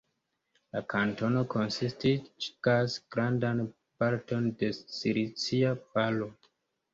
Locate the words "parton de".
4.05-4.71